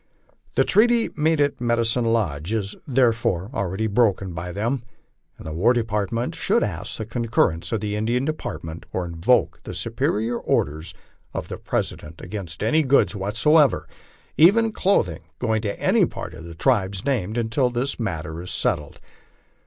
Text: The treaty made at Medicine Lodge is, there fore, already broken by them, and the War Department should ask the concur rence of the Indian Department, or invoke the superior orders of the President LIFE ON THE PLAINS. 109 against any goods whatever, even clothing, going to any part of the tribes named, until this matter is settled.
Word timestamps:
The 0.55 0.63
treaty 0.63 1.11
made 1.15 1.39
at 1.39 1.61
Medicine 1.61 2.05
Lodge 2.05 2.51
is, 2.53 2.73
there 2.87 3.13
fore, 3.13 3.51
already 3.53 3.85
broken 3.85 4.33
by 4.33 4.51
them, 4.51 4.81
and 5.37 5.45
the 5.45 5.53
War 5.53 5.73
Department 5.73 6.33
should 6.33 6.63
ask 6.63 6.97
the 6.97 7.05
concur 7.05 7.49
rence 7.51 7.71
of 7.71 7.81
the 7.81 7.95
Indian 7.95 8.25
Department, 8.25 8.87
or 8.91 9.05
invoke 9.05 9.61
the 9.61 9.75
superior 9.75 10.39
orders 10.39 10.95
of 11.35 11.49
the 11.49 11.57
President 11.57 12.19
LIFE 12.19 12.25
ON 12.25 12.29
THE 12.29 12.31
PLAINS. 12.35 12.57
109 12.59 12.63
against 12.63 12.63
any 12.63 12.83
goods 12.83 13.15
whatever, 13.53 13.87
even 14.37 14.71
clothing, 14.71 15.21
going 15.37 15.61
to 15.61 15.79
any 15.79 16.07
part 16.07 16.33
of 16.33 16.45
the 16.45 16.55
tribes 16.55 17.05
named, 17.05 17.37
until 17.37 17.69
this 17.69 17.99
matter 17.99 18.41
is 18.41 18.49
settled. 18.49 18.99